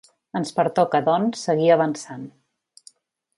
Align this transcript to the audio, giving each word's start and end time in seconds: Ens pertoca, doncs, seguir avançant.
Ens 0.37 0.53
pertoca, 0.59 1.01
doncs, 1.09 1.43
seguir 1.49 1.69
avançant. 1.75 2.25